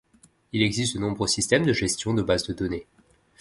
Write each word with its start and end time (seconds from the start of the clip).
Il 0.51 0.63
existe 0.63 0.95
de 0.95 0.99
nombreux 0.99 1.27
systèmes 1.27 1.63
de 1.63 1.73
gestion 1.73 2.15
de 2.15 2.23
base 2.23 2.47
de 2.47 2.53
données. 2.53 2.87